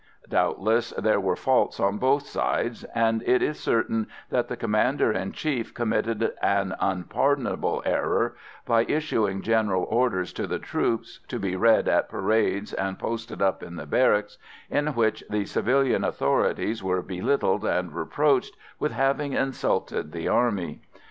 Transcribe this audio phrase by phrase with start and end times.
[0.27, 5.31] Doubtless there were faults on both sides; and it is certain that the Commander in
[5.31, 8.35] Chief committed an unpardonable error
[8.65, 13.61] by issuing general orders to the troops, to be read at parades and posted up
[13.61, 14.39] in the barracks,
[14.71, 20.81] in which the civilian authorities were belittled and reproached with having insulted the army.